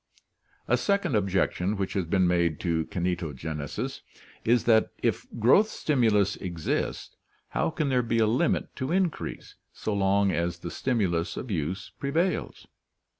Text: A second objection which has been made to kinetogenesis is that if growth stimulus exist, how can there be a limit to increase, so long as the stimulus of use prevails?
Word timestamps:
A 0.67 0.77
second 0.77 1.15
objection 1.15 1.77
which 1.77 1.93
has 1.93 2.05
been 2.05 2.25
made 2.25 2.59
to 2.61 2.85
kinetogenesis 2.85 4.01
is 4.43 4.63
that 4.63 4.89
if 5.03 5.27
growth 5.37 5.67
stimulus 5.67 6.35
exist, 6.37 7.15
how 7.49 7.69
can 7.69 7.89
there 7.89 8.01
be 8.01 8.17
a 8.17 8.25
limit 8.25 8.75
to 8.77 8.91
increase, 8.91 9.53
so 9.71 9.93
long 9.93 10.31
as 10.31 10.57
the 10.57 10.71
stimulus 10.71 11.37
of 11.37 11.51
use 11.51 11.91
prevails? 11.99 12.65